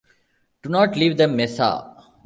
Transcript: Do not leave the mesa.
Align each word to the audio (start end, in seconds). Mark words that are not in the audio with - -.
Do 0.63 0.69
not 0.71 0.95
leave 0.97 1.15
the 1.17 1.27
mesa. 1.27 1.93